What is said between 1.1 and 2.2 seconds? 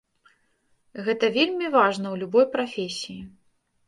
таксама вельмі важна